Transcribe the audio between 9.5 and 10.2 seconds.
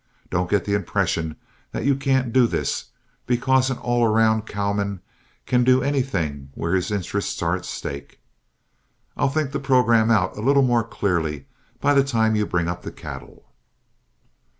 the programme